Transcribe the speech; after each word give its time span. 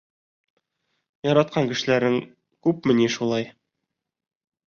—Яратҡан 1.29 1.67
кешеләрең 1.73 2.17
күпме 2.67 2.95
ни 3.01 3.07
шулай? 3.17 3.49